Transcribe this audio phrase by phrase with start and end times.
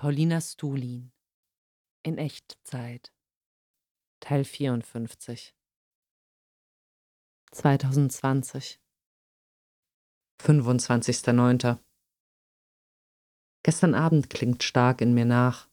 [0.00, 1.10] Paulina Stulin
[2.04, 3.12] in Echtzeit
[4.20, 5.56] Teil 54
[7.50, 8.78] 2020
[10.40, 11.78] 25.09.
[13.64, 15.68] Gestern Abend klingt stark in mir nach.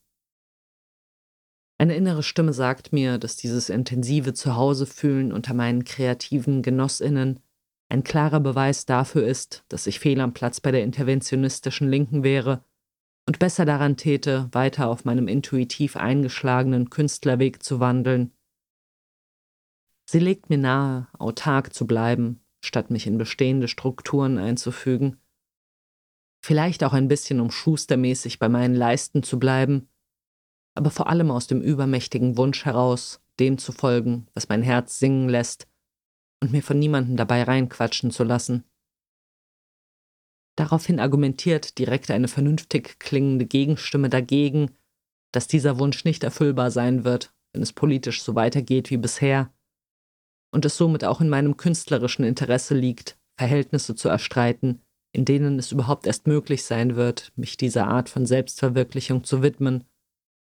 [1.78, 7.38] Eine innere Stimme sagt mir, dass dieses intensive Zuhausefühlen unter meinen kreativen Genossinnen
[7.88, 12.64] ein klarer Beweis dafür ist, dass ich fehl am Platz bei der interventionistischen Linken wäre
[13.26, 18.32] und besser daran täte, weiter auf meinem intuitiv eingeschlagenen Künstlerweg zu wandeln.
[20.08, 25.20] Sie legt mir nahe, autark zu bleiben, statt mich in bestehende Strukturen einzufügen.
[26.44, 29.88] Vielleicht auch ein bisschen, um schustermäßig bei meinen Leisten zu bleiben,
[30.76, 35.28] aber vor allem aus dem übermächtigen Wunsch heraus, dem zu folgen, was mein Herz singen
[35.28, 35.66] lässt,
[36.40, 38.62] und mir von niemandem dabei reinquatschen zu lassen.
[40.56, 44.70] Daraufhin argumentiert direkt eine vernünftig klingende Gegenstimme dagegen,
[45.32, 49.52] dass dieser Wunsch nicht erfüllbar sein wird, wenn es politisch so weitergeht wie bisher,
[50.52, 54.80] und es somit auch in meinem künstlerischen Interesse liegt, Verhältnisse zu erstreiten,
[55.12, 59.84] in denen es überhaupt erst möglich sein wird, mich dieser Art von Selbstverwirklichung zu widmen,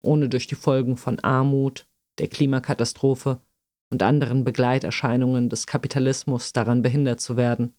[0.04, 1.88] ohne durch die Folgen von Armut,
[2.20, 3.42] der Klimakatastrophe
[3.92, 7.74] und anderen Begleiterscheinungen des Kapitalismus daran behindert zu werden.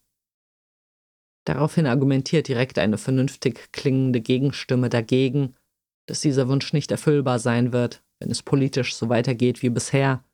[1.47, 5.55] Daraufhin argumentiert direkt eine vernünftig klingende Gegenstimme dagegen,
[6.07, 10.25] dass dieser Wunsch nicht erfüllbar sein wird, wenn es politisch so weitergeht wie bisher,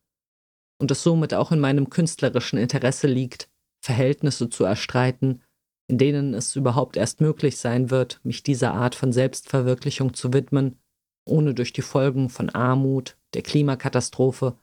[0.80, 3.48] und es somit auch in meinem künstlerischen Interesse liegt,
[3.84, 5.42] Verhältnisse zu erstreiten,
[5.88, 10.78] in denen es überhaupt erst möglich sein wird, mich dieser Art von Selbstverwirklichung zu widmen,
[11.24, 14.56] ohne durch die Folgen von Armut, der Klimakatastrophe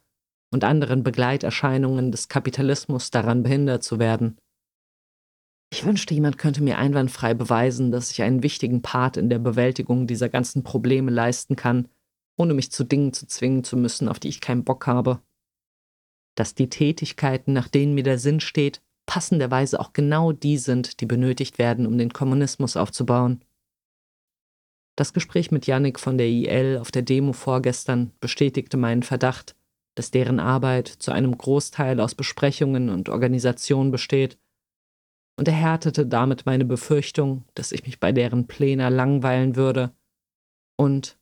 [0.52, 4.38] und anderen Begleiterscheinungen des Kapitalismus daran behindert zu werden.
[5.72, 10.08] Ich wünschte, jemand könnte mir einwandfrei beweisen, dass ich einen wichtigen Part in der Bewältigung
[10.08, 11.88] dieser ganzen Probleme leisten kann,
[12.38, 15.22] ohne mich zu Dingen zu zwingen zu müssen, auf die ich keinen Bock habe.
[16.36, 21.06] Dass die Tätigkeiten, nach denen mir der Sinn steht, passenderweise auch genau die sind, die
[21.06, 23.44] benötigt werden, um den Kommunismus aufzubauen.
[24.96, 29.56] Das Gespräch mit Yannick von der IL auf der Demo vorgestern bestätigte meinen Verdacht,
[29.96, 34.38] dass deren Arbeit zu einem Großteil aus Besprechungen und Organisation besteht
[35.40, 39.96] und erhärtete damit meine Befürchtung, dass ich mich bei deren Pläne langweilen würde
[40.76, 41.18] und,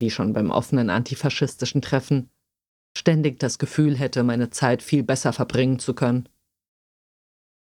[0.00, 2.30] wie schon beim offenen antifaschistischen Treffen,
[2.98, 6.28] ständig das Gefühl hätte, meine Zeit viel besser verbringen zu können.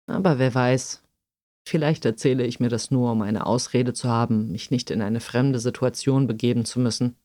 [0.07, 1.03] Aber wer weiß,
[1.67, 5.19] vielleicht erzähle ich mir das nur, um eine Ausrede zu haben, mich nicht in eine
[5.19, 7.17] fremde Situation begeben zu müssen.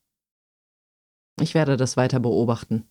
[1.40, 2.90] Ich werde das weiter beobachten.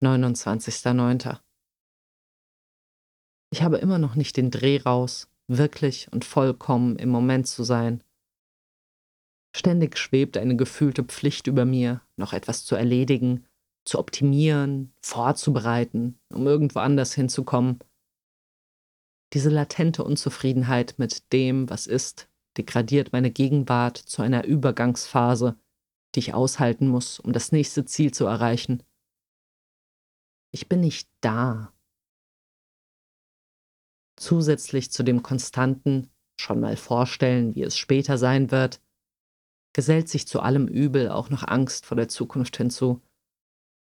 [0.00, 1.40] 29.09.
[3.52, 8.02] Ich habe immer noch nicht den Dreh raus, wirklich und vollkommen im Moment zu sein.
[9.54, 13.44] Ständig schwebt eine gefühlte Pflicht über mir, noch etwas zu erledigen,
[13.84, 17.80] zu optimieren, vorzubereiten, um irgendwo anders hinzukommen.
[19.32, 25.56] Diese latente Unzufriedenheit mit dem, was ist, degradiert meine Gegenwart zu einer Übergangsphase,
[26.14, 28.82] die ich aushalten muss, um das nächste Ziel zu erreichen.
[30.52, 31.72] Ich bin nicht da,
[34.20, 36.10] zusätzlich zu dem konstanten
[36.40, 38.80] schon mal vorstellen, wie es später sein wird,
[39.74, 43.02] gesellt sich zu allem Übel auch noch Angst vor der Zukunft hinzu,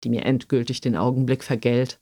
[0.04, 2.00] die mir endgültig den Augenblick vergällt.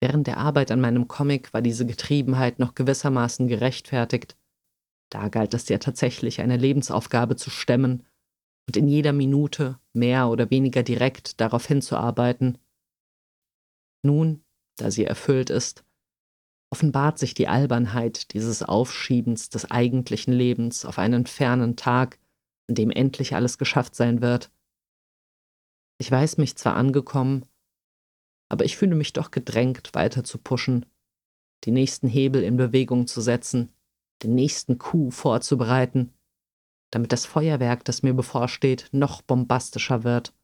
[0.00, 4.36] Während der Arbeit an meinem Comic war diese Getriebenheit noch gewissermaßen gerechtfertigt.
[5.10, 8.04] Da galt es ja tatsächlich, eine Lebensaufgabe zu stemmen
[8.66, 12.58] und in jeder Minute mehr oder weniger direkt darauf hinzuarbeiten.
[14.02, 14.44] Nun,
[14.76, 15.84] da sie erfüllt ist,
[16.74, 22.18] offenbart sich die Albernheit dieses Aufschiebens des eigentlichen Lebens auf einen fernen Tag,
[22.68, 24.50] an dem endlich alles geschafft sein wird.
[25.98, 27.46] Ich weiß mich zwar angekommen,
[28.48, 30.84] aber ich fühle mich doch gedrängt, weiter zu pushen,
[31.62, 33.72] die nächsten Hebel in Bewegung zu setzen,
[34.24, 36.12] den nächsten Coup vorzubereiten,
[36.90, 40.34] damit das Feuerwerk, das mir bevorsteht, noch bombastischer wird.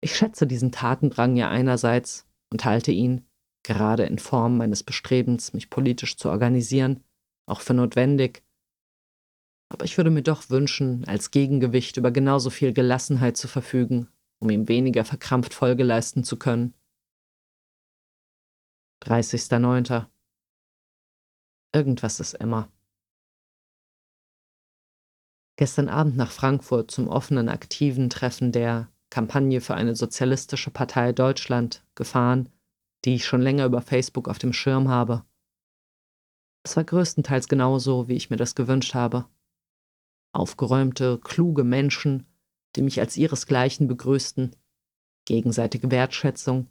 [0.00, 3.26] Ich schätze diesen Tatendrang ja einerseits und halte ihn,
[3.62, 7.02] gerade in Form meines Bestrebens, mich politisch zu organisieren,
[7.46, 8.42] auch für notwendig.
[9.68, 14.50] Aber ich würde mir doch wünschen, als Gegengewicht über genauso viel Gelassenheit zu verfügen, um
[14.50, 16.74] ihm weniger verkrampft Folge leisten zu können.
[19.04, 20.06] 30.09.
[21.74, 22.70] Irgendwas ist immer.
[25.56, 31.84] Gestern Abend nach Frankfurt zum offenen aktiven Treffen der Kampagne für eine sozialistische Partei Deutschland
[31.94, 32.48] gefahren
[33.04, 35.24] die ich schon länger über Facebook auf dem Schirm habe.
[36.64, 39.28] Es war größtenteils genauso, wie ich mir das gewünscht habe.
[40.32, 42.26] Aufgeräumte, kluge Menschen,
[42.76, 44.54] die mich als ihresgleichen begrüßten,
[45.26, 46.68] gegenseitige Wertschätzung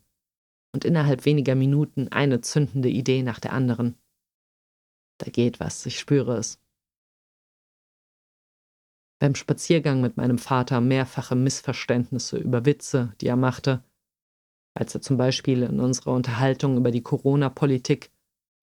[0.73, 3.97] und innerhalb weniger Minuten eine zündende Idee nach der anderen.
[5.19, 6.59] Da geht was, ich spüre es.
[9.19, 13.83] Beim Spaziergang mit meinem Vater mehrfache Missverständnisse über Witze, die er machte,
[14.73, 18.11] als er zum Beispiel in unserer Unterhaltung über die Corona-Politik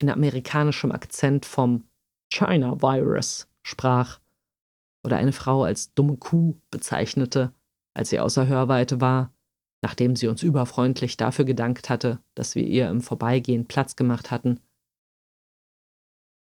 [0.01, 1.83] in amerikanischem Akzent vom
[2.31, 4.19] China Virus sprach
[5.05, 7.53] oder eine Frau als dumme Kuh bezeichnete,
[7.93, 9.33] als sie außer Hörweite war,
[9.81, 14.59] nachdem sie uns überfreundlich dafür gedankt hatte, dass wir ihr im Vorbeigehen Platz gemacht hatten.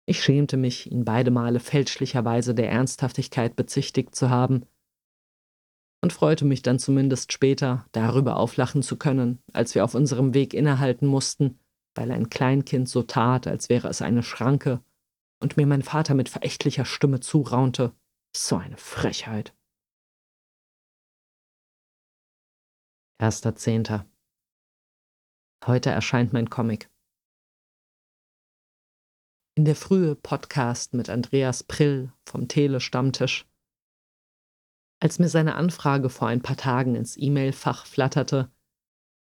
[0.06, 4.66] Ich schämte mich, ihn beide Male fälschlicherweise der Ernsthaftigkeit bezichtigt zu haben
[6.02, 10.52] und freute mich dann zumindest später, darüber auflachen zu können, als wir auf unserem Weg
[10.52, 11.60] innehalten mussten,
[11.94, 14.84] weil ein Kleinkind so tat, als wäre es eine Schranke,
[15.40, 17.94] und mir mein Vater mit verächtlicher Stimme zuraunte.
[18.34, 19.54] So eine Frechheit.
[23.20, 24.06] Erster Zehnter.
[25.66, 26.90] Heute erscheint mein Comic.
[29.54, 33.46] In der Frühe Podcast mit Andreas Prill vom Tele-Stammtisch.
[35.02, 38.52] Als mir seine Anfrage vor ein paar Tagen ins E-Mail-Fach flatterte,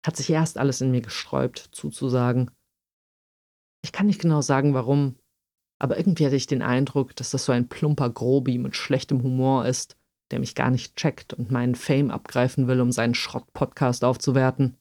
[0.08, 2.50] hat sich erst alles in mir gesträubt, zuzusagen.
[3.84, 5.18] Ich kann nicht genau sagen, warum,
[5.78, 9.66] aber irgendwie hatte ich den Eindruck, dass das so ein plumper Grobi mit schlechtem Humor
[9.66, 9.98] ist,
[10.32, 14.78] der mich gar nicht checkt und meinen Fame abgreifen will, um seinen Schrott-Podcast aufzuwerten.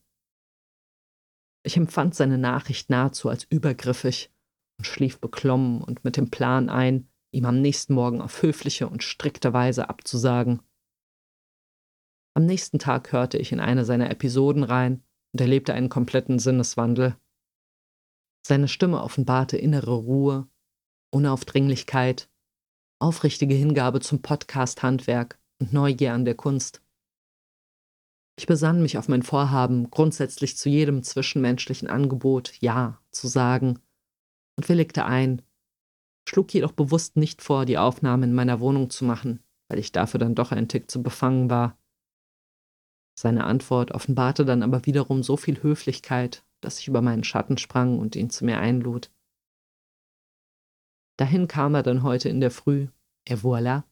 [1.64, 4.30] Ich empfand seine Nachricht nahezu als übergriffig
[4.78, 9.02] und schlief beklommen und mit dem Plan ein, ihm am nächsten Morgen auf höfliche und
[9.02, 10.62] strikte Weise abzusagen.
[12.36, 15.02] Am nächsten Tag hörte ich in eine seiner Episoden rein
[15.32, 17.16] und erlebte einen kompletten Sinneswandel.
[18.46, 20.48] Seine Stimme offenbarte innere Ruhe
[21.14, 22.28] Unaufdringlichkeit,
[22.98, 26.82] aufrichtige Hingabe zum Podcast-Handwerk und Neugier an der Kunst.
[28.36, 33.78] Ich besann mich auf mein Vorhaben, grundsätzlich zu jedem zwischenmenschlichen Angebot Ja zu sagen
[34.56, 35.42] und willigte ein,
[36.28, 40.18] schlug jedoch bewusst nicht vor, die Aufnahme in meiner Wohnung zu machen, weil ich dafür
[40.18, 41.78] dann doch ein Tick zu befangen war.
[43.14, 47.98] Seine Antwort offenbarte dann aber wiederum so viel Höflichkeit, dass ich über meinen Schatten sprang
[47.98, 49.10] und ihn zu mir einlud.
[51.16, 52.88] Dahin kam er dann heute in der Früh,
[53.24, 53.84] et voilà.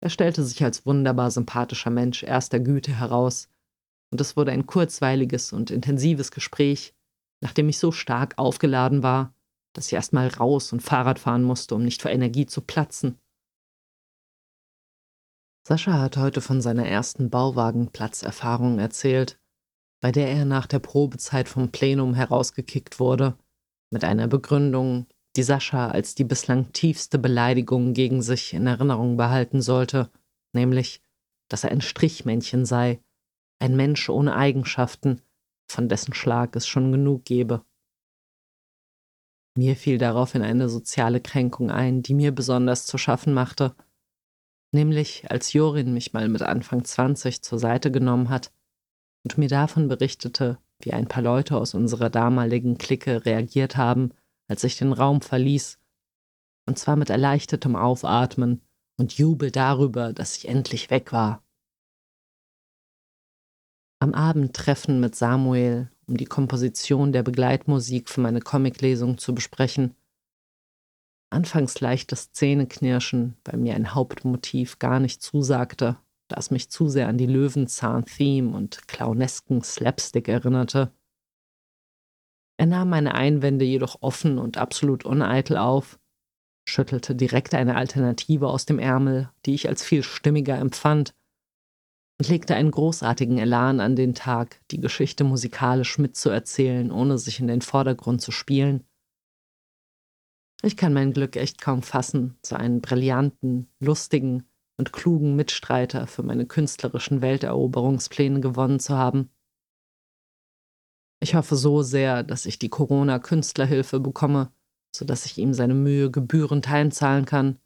[0.00, 3.48] Er stellte sich als wunderbar sympathischer Mensch erster Güte heraus,
[4.10, 6.94] und es wurde ein kurzweiliges und intensives Gespräch,
[7.40, 9.34] nachdem ich so stark aufgeladen war,
[9.72, 13.18] dass ich erst mal raus und Fahrrad fahren musste, um nicht vor Energie zu platzen.
[15.68, 19.40] Sascha hat heute von seiner ersten Bauwagenplatzerfahrung erzählt,
[20.00, 23.36] bei der er nach der Probezeit vom Plenum herausgekickt wurde,
[23.90, 29.60] mit einer Begründung, die Sascha als die bislang tiefste Beleidigung gegen sich in Erinnerung behalten
[29.60, 30.12] sollte,
[30.52, 31.02] nämlich,
[31.48, 33.00] dass er ein Strichmännchen sei,
[33.58, 35.20] ein Mensch ohne Eigenschaften,
[35.68, 37.64] von dessen Schlag es schon genug gebe.
[39.58, 43.74] Mir fiel daraufhin eine soziale Kränkung ein, die mir besonders zu schaffen machte,
[44.72, 48.52] nämlich als Jorin mich mal mit Anfang 20 zur Seite genommen hat
[49.24, 54.12] und mir davon berichtete, wie ein paar Leute aus unserer damaligen Clique reagiert haben,
[54.48, 55.78] als ich den Raum verließ,
[56.66, 58.60] und zwar mit erleichtertem Aufatmen
[58.98, 61.42] und Jubel darüber, dass ich endlich weg war.
[63.98, 69.94] Am Abendtreffen mit Samuel, um die Komposition der Begleitmusik für meine Comiclesung zu besprechen.
[71.30, 77.08] Anfangs leichtes Zähneknirschen, weil mir ein Hauptmotiv gar nicht zusagte, da es mich zu sehr
[77.08, 80.92] an die Löwenzahn-Theme und clownesken Slapstick erinnerte.
[82.58, 85.98] Er nahm meine Einwände jedoch offen und absolut uneitel auf,
[86.68, 91.14] schüttelte direkt eine Alternative aus dem Ärmel, die ich als viel stimmiger empfand,
[92.18, 97.46] und legte einen großartigen Elan an den Tag, die Geschichte musikalisch mitzuerzählen, ohne sich in
[97.46, 98.85] den Vordergrund zu spielen.
[100.62, 104.48] Ich kann mein Glück echt kaum fassen, so einen brillanten, lustigen
[104.78, 109.30] und klugen Mitstreiter für meine künstlerischen Welteroberungspläne gewonnen zu haben.
[111.20, 114.52] Ich hoffe so sehr, dass ich die Corona-Künstlerhilfe bekomme,
[114.94, 117.58] sodass ich ihm seine Mühe gebührend heimzahlen kann.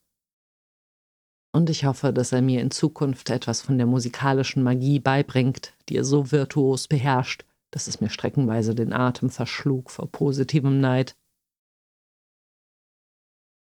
[1.52, 5.97] Und ich hoffe, dass er mir in Zukunft etwas von der musikalischen Magie beibringt, die
[5.97, 11.16] er so virtuos beherrscht, dass es mir streckenweise den Atem verschlug vor positivem Neid.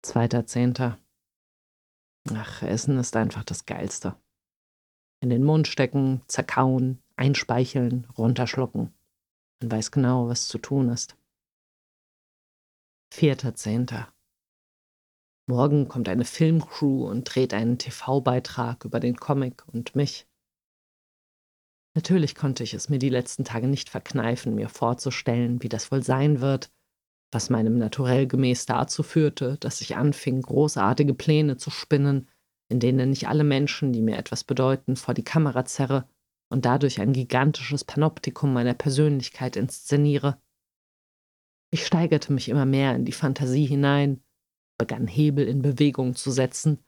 [0.06, 1.00] Zweiter Zehnter.
[2.32, 4.14] Ach, Essen ist einfach das Geilste.
[5.20, 8.94] In den Mund stecken, zerkauen, einspeicheln, runterschlucken.
[9.60, 11.18] Man weiß genau, was zu tun ist.
[13.12, 14.14] Vierter Zehnter.
[15.48, 20.28] Morgen kommt eine Filmcrew und dreht einen TV-Beitrag über den Comic und mich.
[21.96, 26.04] Natürlich konnte ich es mir die letzten Tage nicht verkneifen, mir vorzustellen, wie das wohl
[26.04, 26.70] sein wird,
[27.33, 32.28] was meinem Naturell gemäß dazu führte, dass ich anfing, großartige Pläne zu spinnen,
[32.68, 36.09] in denen ich alle Menschen, die mir etwas bedeuten, vor die Kamera zerre
[36.49, 40.40] und dadurch ein gigantisches Panoptikum meiner Persönlichkeit inszeniere.
[41.71, 44.23] Ich steigerte mich immer mehr in die Fantasie hinein,
[44.78, 46.78] begann Hebel in Bewegung zu setzen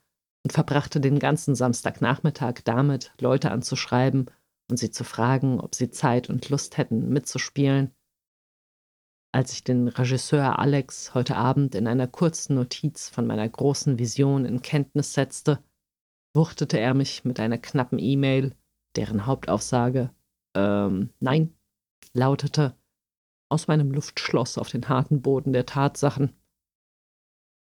[0.44, 4.30] und verbrachte den ganzen Samstagnachmittag damit, Leute anzuschreiben
[4.70, 7.92] und sie zu fragen, ob sie Zeit und Lust hätten, mitzuspielen.
[9.30, 14.46] Als ich den Regisseur Alex heute Abend in einer kurzen Notiz von meiner großen Vision
[14.46, 15.62] in Kenntnis setzte,
[16.34, 18.54] wuchtete er mich mit einer knappen E-Mail,
[18.96, 20.10] deren Hauptaussage
[20.56, 21.54] ähm, nein
[22.14, 22.74] lautete,
[23.50, 26.32] aus meinem Luftschloss auf den harten Boden der Tatsachen.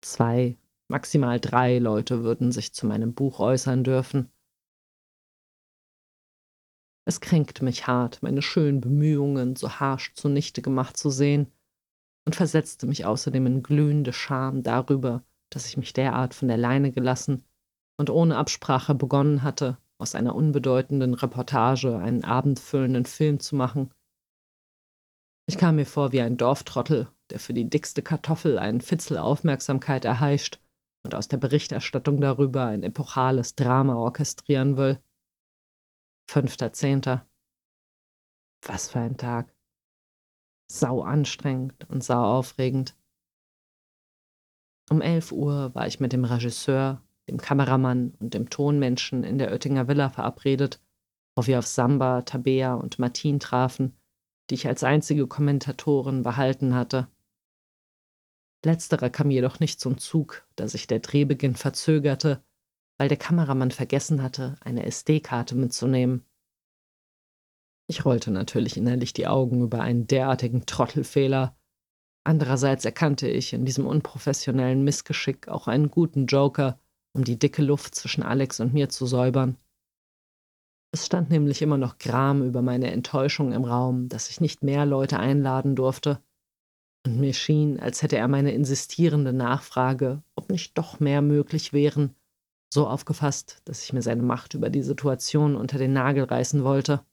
[0.04, 4.32] Zwei, maximal drei Leute würden sich zu meinem Buch äußern dürfen.
[7.04, 11.50] Es kränkte mich hart, meine schönen Bemühungen so harsch zunichte gemacht zu sehen,
[12.25, 16.92] und versetzte mich außerdem in glühende Scham darüber, dass ich mich derart von der Leine
[16.92, 17.44] gelassen
[17.99, 23.90] und ohne Absprache begonnen hatte, aus einer unbedeutenden Reportage einen abendfüllenden Film zu machen.
[25.49, 30.04] Ich kam mir vor wie ein Dorftrottel, der für die dickste Kartoffel einen Fitzel Aufmerksamkeit
[30.04, 30.61] erheischt
[31.04, 35.00] und aus der Berichterstattung darüber ein epochales Drama orchestrieren will.
[36.26, 37.26] Fünfter Zehnter.
[38.62, 39.55] Was für ein Tag.
[40.71, 42.97] Sau anstrengend und sau aufregend.
[44.91, 49.50] Um elf Uhr war ich mit dem Regisseur, dem Kameramann und dem Tonmenschen in der
[49.52, 50.81] Oettinger Villa verabredet,
[51.35, 53.97] wo wir auf Samba, Tabea und Martin trafen,
[54.50, 57.09] die ich als einzige Kommentatorin behalten hatte.
[58.64, 62.45] Letzterer kam jedoch nicht zum Zug, da sich der Drehbeginn verzögerte,
[63.02, 66.25] weil der Kameramann vergessen hatte, eine SD-Karte mitzunehmen.
[67.88, 71.56] Ich rollte natürlich innerlich die Augen über einen derartigen Trottelfehler.
[72.23, 76.78] Andererseits erkannte ich in diesem unprofessionellen Missgeschick auch einen guten Joker,
[77.12, 79.56] um die dicke Luft zwischen Alex und mir zu säubern.
[80.94, 84.87] Es stand nämlich immer noch Gram über meine Enttäuschung im Raum, dass ich nicht mehr
[84.87, 86.23] Leute einladen durfte.
[87.04, 92.14] Und mir schien, als hätte er meine insistierende Nachfrage, ob nicht doch mehr möglich wären,
[92.73, 97.05] so aufgefasst, dass ich mir seine Macht über die Situation unter den Nagel reißen wollte.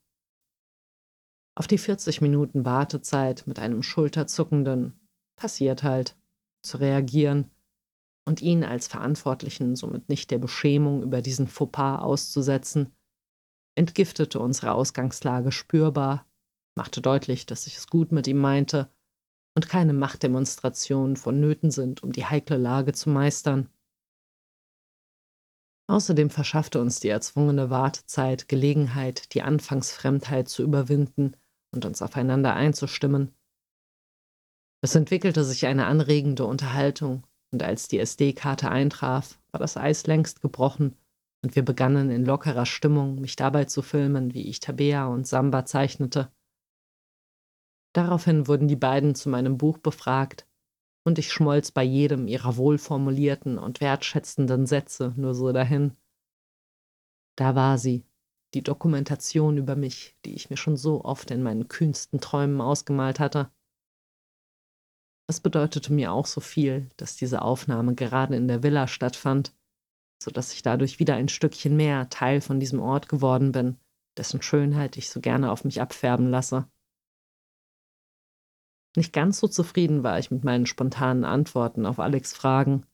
[1.54, 4.98] Auf die 40 Minuten Wartezeit mit einem schulterzuckenden
[5.36, 6.18] passiert halt
[6.64, 7.52] zu reagieren
[8.26, 12.96] und ihn als Verantwortlichen somit nicht der Beschämung über diesen Fauxpas auszusetzen,
[13.76, 16.26] entgiftete unsere Ausgangslage spürbar,
[16.78, 18.90] machte deutlich, dass ich es gut mit ihm meinte
[19.58, 23.70] und keine Machtdemonstrationen vonnöten sind, um die heikle Lage zu meistern.
[25.90, 31.36] Außerdem verschaffte uns die erzwungene Wartezeit Gelegenheit, die Anfangsfremdheit zu überwinden
[31.74, 33.34] und uns aufeinander einzustimmen.
[34.82, 40.42] Es entwickelte sich eine anregende Unterhaltung, und als die SD-Karte eintraf, war das Eis längst
[40.42, 40.96] gebrochen
[41.44, 45.66] und wir begannen in lockerer Stimmung, mich dabei zu filmen, wie ich Tabea und Samba
[45.66, 46.32] zeichnete.
[47.94, 50.46] Daraufhin wurden die beiden zu meinem Buch befragt,
[51.10, 55.98] und ich schmolz bei jedem ihrer wohlformulierten und wertschätzenden Sätze nur so dahin.
[57.36, 58.06] Da war sie,
[58.54, 63.20] die Dokumentation über mich, die ich mir schon so oft in meinen kühnsten Träumen ausgemalt
[63.20, 63.52] hatte.
[65.28, 69.56] Es bedeutete mir auch so viel, dass diese Aufnahme gerade in der Villa stattfand,
[70.22, 73.78] so dass ich dadurch wieder ein Stückchen mehr Teil von diesem Ort geworden bin,
[74.16, 76.70] dessen Schönheit ich so gerne auf mich abfärben lasse.
[79.00, 82.86] Nicht ganz so zufrieden war ich mit meinen spontanen Antworten auf Alex Fragen.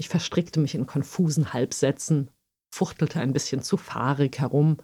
[0.00, 2.30] Ich verstrickte mich in konfusen Halbsätzen,
[2.72, 4.76] fuchtelte ein bisschen zu fahrig herum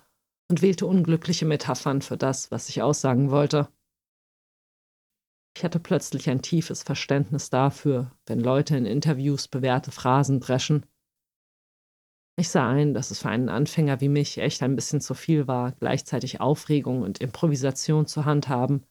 [0.50, 3.68] und wählte unglückliche Metaphern für das, was ich aussagen wollte.
[5.56, 10.86] Ich hatte plötzlich ein tiefes Verständnis dafür, wenn Leute in Interviews bewährte Phrasen dreschen.
[12.36, 15.46] Ich sah ein, dass es für einen Anfänger wie mich echt ein bisschen zu viel
[15.46, 18.84] war, gleichzeitig Aufregung und Improvisation zu handhaben.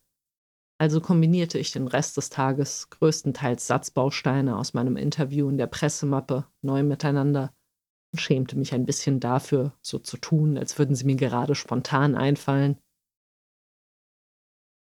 [0.79, 6.47] Also kombinierte ich den Rest des Tages größtenteils Satzbausteine aus meinem Interview in der Pressemappe
[6.61, 7.53] neu miteinander
[8.11, 12.15] und schämte mich ein bisschen dafür, so zu tun, als würden sie mir gerade spontan
[12.15, 12.79] einfallen.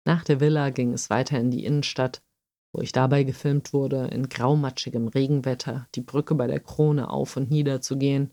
[0.06, 2.22] Nach der Villa ging es weiter in die Innenstadt,
[2.72, 7.50] wo ich dabei gefilmt wurde, in graumatschigem Regenwetter die Brücke bei der Krone auf und
[7.50, 8.32] nieder zu gehen.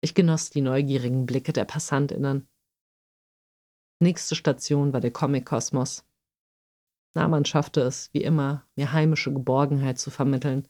[0.00, 2.48] Ich genoss die neugierigen Blicke der Passantinnen.
[4.00, 6.04] Nächste Station war der Comic-Kosmos.
[7.14, 10.66] Nahmann schaffte es, wie immer, mir heimische Geborgenheit zu vermitteln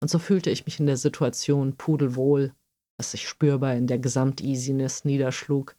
[0.00, 2.54] Und so fühlte ich mich in der Situation pudelwohl,
[2.96, 5.76] was sich spürbar in der Gesamteasiness niederschlug.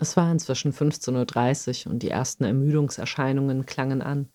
[0.00, 4.28] Es war inzwischen 15.30 Uhr und die ersten Ermüdungserscheinungen klangen an,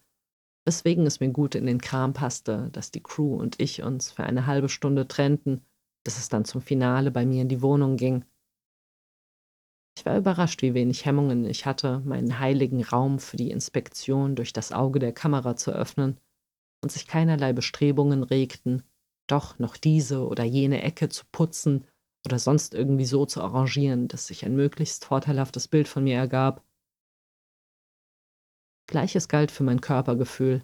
[0.66, 4.24] weswegen es mir gut in den Kram passte, dass die Crew und ich uns für
[4.24, 5.66] eine halbe Stunde trennten,
[6.06, 8.24] bis es dann zum Finale bei mir in die Wohnung ging.
[10.00, 14.54] Ich war überrascht, wie wenig Hemmungen ich hatte, meinen heiligen Raum für die Inspektion durch
[14.54, 16.18] das Auge der Kamera zu öffnen,
[16.82, 18.84] und sich keinerlei Bestrebungen regten,
[19.28, 21.86] doch noch diese oder jene Ecke zu putzen
[22.26, 26.64] oder sonst irgendwie so zu arrangieren, dass sich ein möglichst vorteilhaftes Bild von mir ergab.
[28.88, 30.64] Gleiches galt für mein Körpergefühl.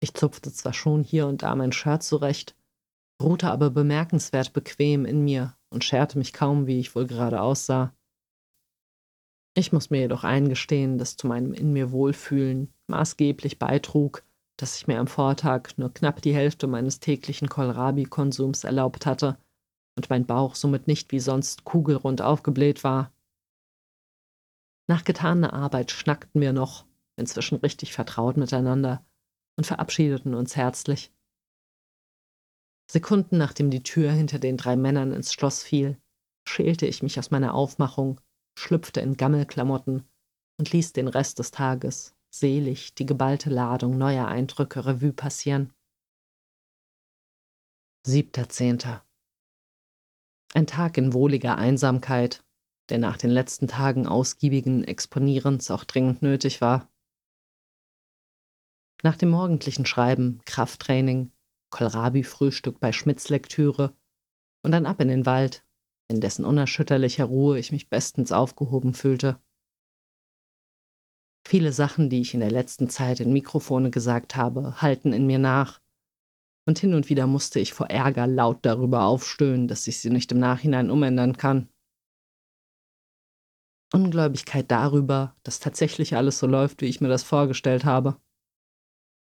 [0.00, 2.56] Ich zupfte zwar schon hier und da mein Shirt zurecht,
[3.22, 7.94] ruhte aber bemerkenswert bequem in mir und scherte mich kaum, wie ich wohl gerade aussah.
[9.58, 14.22] Ich muss mir jedoch eingestehen, dass zu meinem in mir Wohlfühlen maßgeblich beitrug,
[14.56, 19.36] dass ich mir am Vortag nur knapp die Hälfte meines täglichen Kohlrabi-Konsums erlaubt hatte
[19.96, 23.12] und mein Bauch somit nicht wie sonst kugelrund aufgebläht war.
[24.86, 26.86] Nach getaner Arbeit schnackten wir noch,
[27.16, 29.04] inzwischen richtig vertraut miteinander,
[29.56, 31.12] und verabschiedeten uns herzlich.
[32.88, 35.98] Sekunden nachdem die Tür hinter den drei Männern ins Schloss fiel,
[36.46, 38.20] schälte ich mich aus meiner Aufmachung,
[38.58, 40.04] schlüpfte in Gammelklamotten
[40.58, 45.72] und ließ den Rest des Tages selig die geballte Ladung neuer Eindrücke Revue passieren.
[48.06, 49.04] Siebter Zehnter.
[50.54, 52.44] Ein Tag in wohliger Einsamkeit,
[52.88, 56.90] der nach den letzten Tagen ausgiebigen Exponierens auch dringend nötig war.
[59.02, 61.32] Nach dem morgendlichen Schreiben, Krafttraining,
[61.70, 63.94] Kohlrabi-Frühstück bei Schmidts Lektüre
[64.62, 65.64] und dann ab in den Wald,
[66.08, 69.40] in dessen unerschütterlicher Ruhe ich mich bestens aufgehoben fühlte.
[71.46, 75.38] Viele Sachen, die ich in der letzten Zeit in Mikrofone gesagt habe, halten in mir
[75.38, 75.80] nach,
[76.66, 80.30] und hin und wieder musste ich vor Ärger laut darüber aufstöhnen, dass ich sie nicht
[80.32, 81.70] im Nachhinein umändern kann.
[83.94, 88.20] Ungläubigkeit darüber, dass tatsächlich alles so läuft, wie ich mir das vorgestellt habe.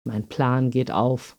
[0.04, 1.36] Mein Plan geht auf.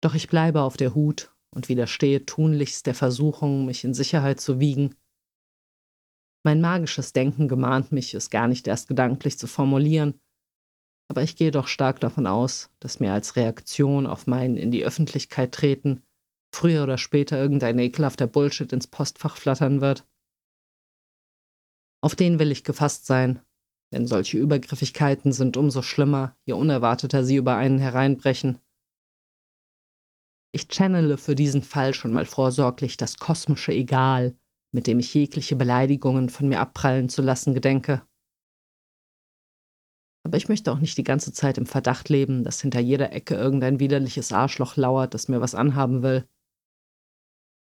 [0.00, 4.60] Doch ich bleibe auf der Hut und widerstehe tunlichst der Versuchung, mich in Sicherheit zu
[4.60, 4.94] wiegen.
[6.44, 10.20] Mein magisches Denken gemahnt mich, es gar nicht erst gedanklich zu formulieren,
[11.08, 14.84] aber ich gehe doch stark davon aus, dass mir als Reaktion auf mein in die
[14.84, 16.02] Öffentlichkeit treten
[16.56, 20.06] früher oder später irgendein ekelhafter Bullshit ins Postfach flattern wird.
[22.02, 23.40] Auf den will ich gefasst sein,
[23.92, 28.58] denn solche Übergriffigkeiten sind umso schlimmer, je unerwarteter sie über einen hereinbrechen.
[30.52, 34.36] Ich channele für diesen Fall schon mal vorsorglich das kosmische Egal,
[34.72, 38.06] mit dem ich jegliche Beleidigungen von mir abprallen zu lassen gedenke.
[40.24, 43.36] Aber ich möchte auch nicht die ganze Zeit im Verdacht leben, dass hinter jeder Ecke
[43.36, 46.28] irgendein widerliches Arschloch lauert, das mir was anhaben will.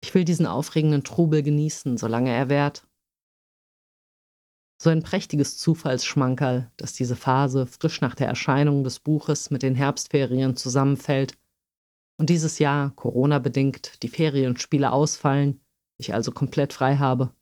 [0.05, 2.87] Ich will diesen aufregenden Trubel genießen, solange er währt.
[4.83, 9.77] So ein prächtiges Zufallsschmankerl, dass diese Phase frisch nach der Erscheinung des Buches mit den
[9.77, 11.39] Herbstferien zusammenfällt
[12.23, 15.61] und dieses Jahr, Corona-bedingt, die Ferienspiele ausfallen,
[15.99, 17.35] ich also komplett frei habe.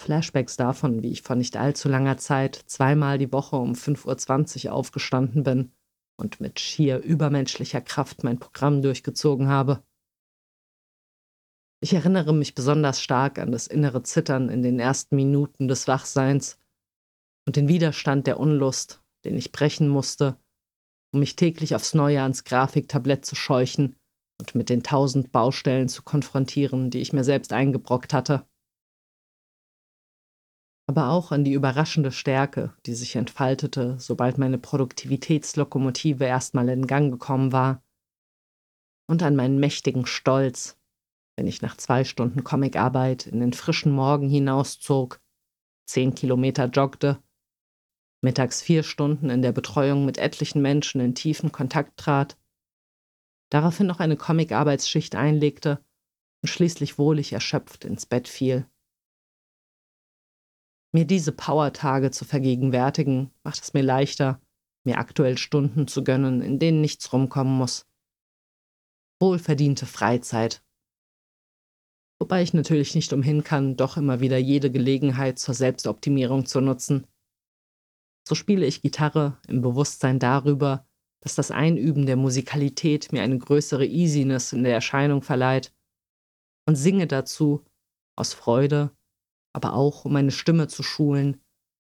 [0.00, 4.74] Flashbacks davon, wie ich vor nicht allzu langer Zeit zweimal die Woche um 5.20 Uhr
[4.74, 5.72] aufgestanden bin
[6.16, 9.82] und mit schier übermenschlicher Kraft mein Programm durchgezogen habe.
[11.80, 16.60] Ich erinnere mich besonders stark an das innere Zittern in den ersten Minuten des Wachseins
[17.44, 20.38] und den Widerstand der Unlust, den ich brechen musste,
[21.14, 23.94] um mich täglich aufs Neue ans Grafiktablett zu scheuchen
[24.40, 28.44] und mit den tausend Baustellen zu konfrontieren, die ich mir selbst eingebrockt hatte.
[30.86, 37.12] Aber auch an die überraschende Stärke, die sich entfaltete, sobald meine Produktivitätslokomotive erstmal in Gang
[37.12, 37.82] gekommen war,
[39.06, 40.78] und an meinen mächtigen Stolz,
[41.36, 45.20] wenn ich nach zwei Stunden Comicarbeit in den frischen Morgen hinauszog,
[45.86, 47.22] zehn Kilometer joggte,
[48.24, 52.36] mittags vier Stunden in der Betreuung mit etlichen Menschen in tiefen Kontakt trat,
[53.50, 55.84] daraufhin noch eine Comicarbeitsschicht einlegte
[56.42, 58.66] und schließlich wohlig erschöpft ins Bett fiel.
[60.92, 64.40] Mir diese Power-Tage zu vergegenwärtigen, macht es mir leichter,
[64.84, 67.86] mir aktuell Stunden zu gönnen, in denen nichts rumkommen muss.
[69.20, 70.64] Wohlverdiente Freizeit.
[72.20, 77.06] Wobei ich natürlich nicht umhin kann, doch immer wieder jede Gelegenheit zur Selbstoptimierung zu nutzen.
[78.26, 80.86] So spiele ich Gitarre im Bewusstsein darüber,
[81.20, 85.74] dass das Einüben der Musikalität mir eine größere Easiness in der Erscheinung verleiht
[86.66, 87.64] und singe dazu
[88.16, 88.94] aus Freude
[89.54, 91.40] aber auch um meine Stimme zu schulen,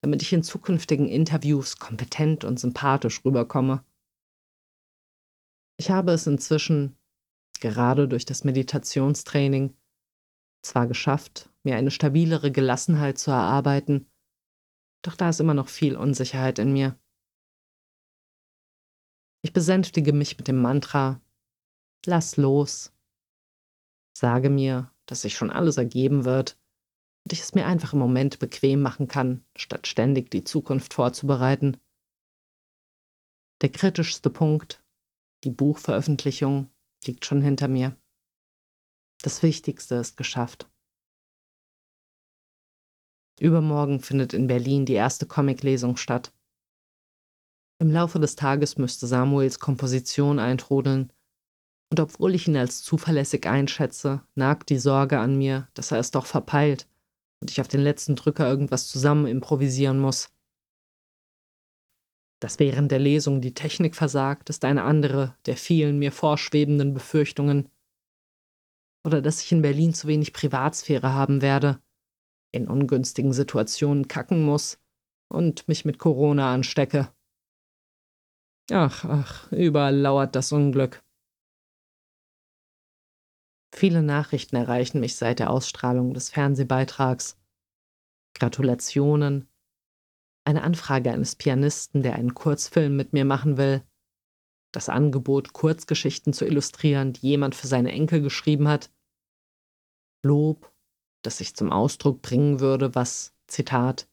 [0.03, 3.83] damit ich in zukünftigen Interviews kompetent und sympathisch rüberkomme.
[5.79, 6.97] Ich habe es inzwischen,
[7.61, 9.75] gerade durch das Meditationstraining,
[10.61, 14.07] zwar geschafft, mir eine stabilere Gelassenheit zu erarbeiten,
[15.03, 16.97] doch da ist immer noch viel Unsicherheit in mir.
[19.43, 21.21] Ich besänftige mich mit dem Mantra,
[22.05, 22.93] lass los.
[24.17, 26.57] Sage mir, dass sich schon alles ergeben wird
[27.25, 31.77] und ich es mir einfach im Moment bequem machen kann, statt ständig die Zukunft vorzubereiten.
[33.61, 34.83] Der kritischste Punkt,
[35.43, 36.69] die Buchveröffentlichung,
[37.05, 37.97] liegt schon hinter mir.
[39.21, 40.69] Das Wichtigste ist geschafft.
[43.43, 46.31] Übermorgen findet in Berlin die erste Comiclesung statt.
[47.77, 51.11] Im Laufe des Tages müsste Samuels Komposition eintrudeln,
[51.91, 56.11] und obwohl ich ihn als zuverlässig einschätze, nagt die Sorge an mir, dass er es
[56.11, 56.87] doch verpeilt
[57.41, 60.29] und ich auf den letzten Drücker irgendwas zusammen improvisieren muss.
[62.39, 67.67] Dass während der Lesung die Technik versagt, ist eine andere der vielen mir vorschwebenden Befürchtungen.
[69.05, 71.81] Oder dass ich in Berlin zu wenig Privatsphäre haben werde,
[72.53, 74.79] in ungünstigen Situationen kacken muss
[75.27, 77.11] und mich mit Corona anstecke.
[78.71, 81.03] Ach, ach, überall lauert das Unglück.
[83.75, 87.37] Viele Nachrichten erreichen mich seit der Ausstrahlung des Fernsehbeitrags.
[88.35, 89.49] Gratulationen,
[90.45, 93.83] eine Anfrage eines Pianisten, der einen Kurzfilm mit mir machen will,
[94.71, 98.91] das Angebot, Kurzgeschichten zu illustrieren, die jemand für seine Enkel geschrieben hat,
[100.23, 100.72] Lob
[101.23, 104.07] das sich zum Ausdruck bringen würde, was, Zitat,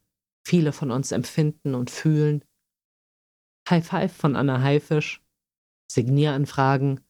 [0.46, 2.44] viele von uns empfinden und fühlen.
[3.68, 5.22] High Five von Anna Haifisch,
[5.92, 7.00] Signieranfragen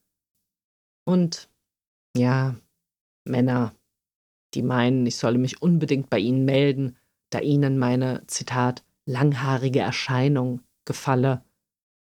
[1.06, 1.48] und,
[2.16, 2.56] ja,
[3.24, 3.74] Männer,
[4.54, 6.96] die meinen, ich solle mich unbedingt bei ihnen melden,
[7.30, 11.44] da ihnen meine, Zitat, langhaarige Erscheinung gefalle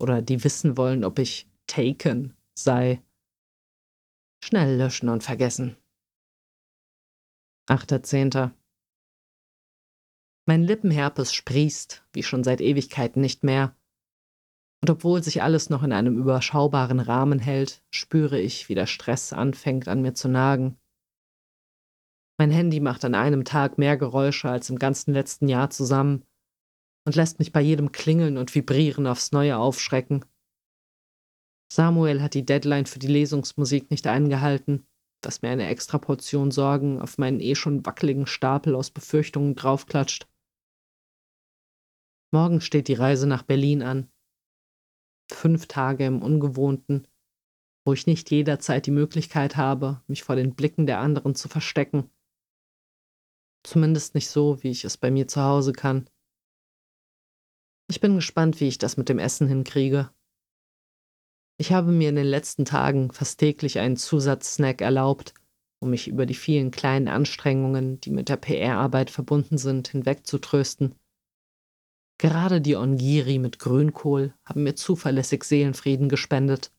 [0.00, 3.02] oder die wissen wollen, ob ich taken sei.
[4.44, 5.77] Schnell löschen und vergessen.
[7.68, 8.50] 8.10.
[10.46, 13.76] Mein Lippenherpes sprießt, wie schon seit Ewigkeiten nicht mehr.
[14.80, 19.34] Und obwohl sich alles noch in einem überschaubaren Rahmen hält, spüre ich, wie der Stress
[19.34, 20.78] anfängt an mir zu nagen.
[22.38, 26.24] Mein Handy macht an einem Tag mehr Geräusche als im ganzen letzten Jahr zusammen
[27.04, 30.24] und lässt mich bei jedem Klingeln und Vibrieren aufs Neue aufschrecken.
[31.70, 34.87] Samuel hat die Deadline für die Lesungsmusik nicht eingehalten
[35.20, 40.28] dass mir eine extra Portion Sorgen auf meinen eh schon wackeligen Stapel aus Befürchtungen draufklatscht.
[42.30, 44.10] Morgen steht die Reise nach Berlin an.
[45.30, 47.06] Fünf Tage im Ungewohnten,
[47.84, 52.10] wo ich nicht jederzeit die Möglichkeit habe, mich vor den Blicken der anderen zu verstecken.
[53.64, 56.08] Zumindest nicht so, wie ich es bei mir zu Hause kann.
[57.90, 60.10] Ich bin gespannt, wie ich das mit dem Essen hinkriege.
[61.60, 65.34] Ich habe mir in den letzten Tagen fast täglich einen Zusatzsnack erlaubt,
[65.80, 70.94] um mich über die vielen kleinen Anstrengungen, die mit der PR-Arbeit verbunden sind, hinwegzutrösten.
[72.20, 76.72] Gerade die Ongiri mit Grünkohl haben mir zuverlässig Seelenfrieden gespendet.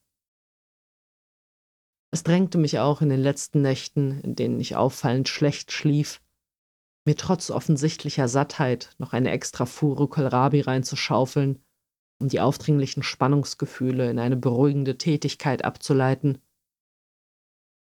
[2.12, 6.22] Es drängte mich auch in den letzten Nächten, in denen ich auffallend schlecht schlief,
[7.06, 11.64] mir trotz offensichtlicher Sattheit noch eine extra Fuhre Kohlrabi reinzuschaufeln
[12.20, 16.40] um die aufdringlichen Spannungsgefühle in eine beruhigende Tätigkeit abzuleiten,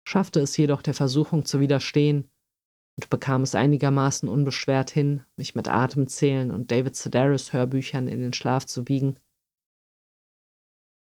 [0.07, 2.29] schaffte es jedoch der Versuchung zu widerstehen
[2.97, 8.33] und bekam es einigermaßen unbeschwert hin, mich mit Atemzählen und David Sedaris Hörbüchern in den
[8.33, 9.17] Schlaf zu wiegen.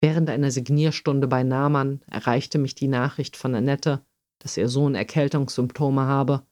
[0.01, 4.05] Während einer Signierstunde bei Nahmann erreichte mich die Nachricht von Annette,
[4.39, 6.45] dass ihr Sohn Erkältungssymptome habe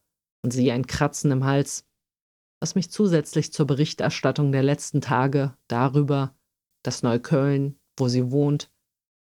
[0.43, 1.87] und sie ein Kratzen im Hals,
[2.61, 6.35] was mich zusätzlich zur Berichterstattung der letzten Tage darüber,
[6.83, 8.71] dass Neukölln, wo sie wohnt,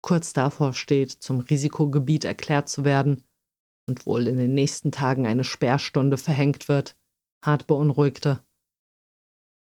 [0.03, 3.25] kurz davor steht, zum Risikogebiet erklärt zu werden
[3.87, 6.96] und wohl in den nächsten Tagen eine Sperrstunde verhängt wird,
[7.42, 8.44] hart beunruhigte.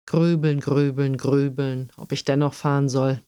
[0.05, 3.21] Grübeln, grübeln, grübeln, ob ich dennoch fahren soll.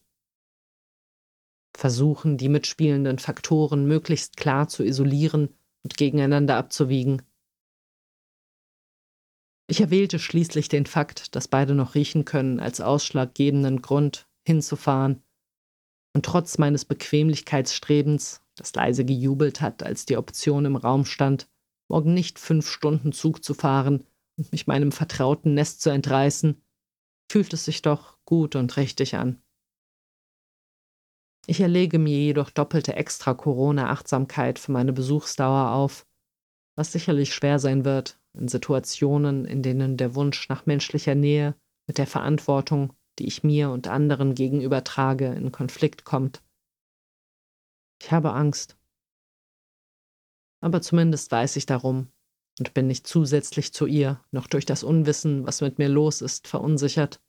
[1.76, 5.54] Versuchen, die mitspielenden Faktoren möglichst klar zu isolieren
[5.84, 7.22] und gegeneinander abzuwiegen.
[9.68, 15.22] Ich erwählte schließlich den Fakt, dass beide noch riechen können, als ausschlaggebenden Grund, hinzufahren.
[16.14, 21.48] Und trotz meines Bequemlichkeitsstrebens, das leise gejubelt hat, als die Option im Raum stand,
[21.88, 26.62] morgen nicht fünf Stunden Zug zu fahren und mich meinem vertrauten Nest zu entreißen,
[27.30, 29.42] fühlt es sich doch gut und richtig an.
[31.46, 36.06] Ich erlege mir jedoch doppelte extra Corona-Achtsamkeit für meine Besuchsdauer auf,
[36.76, 41.54] was sicherlich schwer sein wird in Situationen, in denen der Wunsch nach menschlicher Nähe
[41.86, 46.42] mit der Verantwortung, die ich mir und anderen gegenüber trage, in Konflikt kommt.
[48.00, 48.76] Ich habe Angst.
[50.60, 52.08] Aber zumindest weiß ich darum
[52.58, 56.46] und bin nicht zusätzlich zu ihr, noch durch das Unwissen, was mit mir los ist,
[56.46, 57.20] verunsichert.